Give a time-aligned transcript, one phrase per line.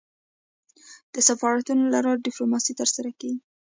[1.13, 3.39] د سفارتونو له لاري ډيپلوماسي ترسره کېږي.